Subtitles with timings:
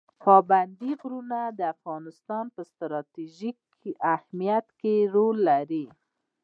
[0.23, 3.57] پابندي غرونه د افغانستان په ستراتیژیک
[4.15, 5.85] اهمیت کې رول لري.